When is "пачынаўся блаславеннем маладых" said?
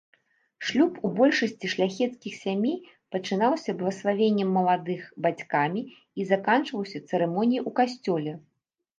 3.15-5.01